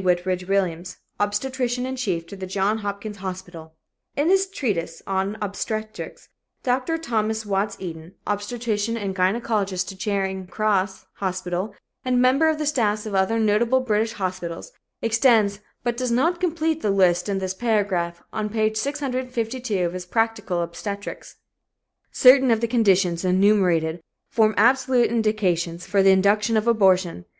Whitridge 0.00 0.46
Williams, 0.46 0.98
obstetrician 1.18 1.84
in 1.84 1.96
chief 1.96 2.24
to 2.28 2.36
the 2.36 2.46
Johns 2.46 2.82
Hopkins 2.82 3.16
Hospital, 3.16 3.74
in 4.14 4.28
his 4.28 4.48
treatise 4.48 5.02
on 5.08 5.36
Obstetrics. 5.42 6.28
Dr. 6.62 6.96
Thomas 6.98 7.44
Watts 7.44 7.76
Eden, 7.80 8.14
obstetrician 8.24 8.96
and 8.96 9.12
gynecologist 9.16 9.88
to 9.88 9.96
Charing 9.96 10.46
Cross 10.46 11.06
Hospital 11.14 11.74
and 12.04 12.22
member 12.22 12.48
of 12.48 12.58
the 12.58 12.66
staffs 12.66 13.06
of 13.06 13.16
other 13.16 13.40
notable 13.40 13.80
British 13.80 14.12
hospitals, 14.12 14.70
extends 15.02 15.58
but 15.82 15.96
does 15.96 16.12
not 16.12 16.38
complete 16.38 16.80
the 16.80 16.92
list 16.92 17.28
in 17.28 17.40
this 17.40 17.52
paragraph 17.52 18.22
on 18.32 18.48
page 18.50 18.76
652 18.76 19.84
of 19.84 19.94
his 19.94 20.06
Practical 20.06 20.62
Obstetrics: 20.62 21.34
"Certain 22.12 22.52
of 22.52 22.60
the 22.60 22.68
conditions 22.68 23.24
enumerated 23.24 24.00
form 24.30 24.54
absolute 24.56 25.10
indications 25.10 25.86
for 25.88 26.04
the 26.04 26.10
induction 26.12 26.56
of 26.56 26.68
abortion. 26.68 27.24